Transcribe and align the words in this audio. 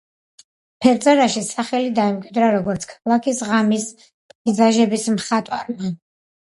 ფერწერაში 0.85 1.43
სახელი 1.49 1.91
დაიმკვიდრა, 2.01 2.49
როგორც 2.57 2.89
ქალაქის 2.95 3.45
ღამის 3.53 3.89
პეიზაჟების 4.35 5.11
მხატვარმა. 5.21 5.99